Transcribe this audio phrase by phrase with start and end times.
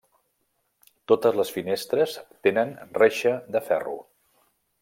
[1.11, 2.17] Totes les finestres
[2.47, 3.99] tenen reixa de ferro.